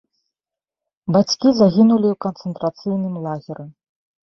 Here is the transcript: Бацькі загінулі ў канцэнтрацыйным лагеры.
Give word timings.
Бацькі 1.17 1.49
загінулі 1.59 2.07
ў 2.11 2.15
канцэнтрацыйным 2.25 3.23
лагеры. 3.29 3.71